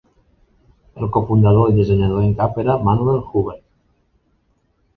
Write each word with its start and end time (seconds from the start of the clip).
El 1.01 1.11
cofundador 1.17 1.69
i 1.71 1.75
dissenyador 1.81 2.25
en 2.29 2.33
cap 2.41 2.59
era 2.65 2.79
Manuel 2.89 3.21
Huber. 3.35 3.57